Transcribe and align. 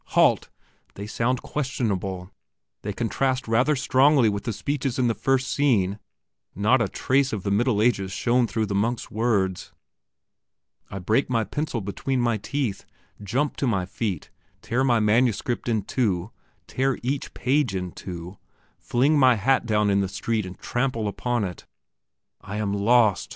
Halt! 0.17 0.49
they 0.95 1.05
sound 1.05 1.43
questionable; 1.43 2.31
they 2.81 2.91
contrast 2.91 3.47
rather 3.47 3.75
strongly 3.75 4.29
with 4.29 4.45
the 4.45 4.51
speeches 4.51 4.97
in 4.97 5.05
the 5.07 5.13
first 5.13 5.47
scenes; 5.53 5.97
not 6.55 6.81
a 6.81 6.87
trace 6.87 7.31
of 7.31 7.43
the 7.43 7.51
Middle 7.51 7.83
Ages 7.83 8.11
shone 8.11 8.47
through 8.47 8.65
the 8.65 8.73
monk's 8.73 9.11
words. 9.11 9.73
I 10.89 10.97
break 10.97 11.29
my 11.29 11.43
pencil 11.43 11.81
between 11.81 12.19
my 12.19 12.37
teeth, 12.37 12.83
jump 13.21 13.55
to 13.57 13.67
my 13.67 13.85
feet, 13.85 14.31
tear 14.63 14.83
my 14.83 14.99
manuscript 14.99 15.69
in 15.69 15.83
two, 15.83 16.31
tear 16.65 16.97
each 17.03 17.35
page 17.35 17.75
in 17.75 17.91
two, 17.91 18.39
fling 18.79 19.19
my 19.19 19.35
hat 19.35 19.67
down 19.67 19.91
in 19.91 20.01
the 20.01 20.09
street 20.09 20.47
and 20.47 20.57
trample 20.57 21.07
upon 21.07 21.43
it. 21.43 21.67
I 22.41 22.57
am 22.57 22.73
lost! 22.73 23.29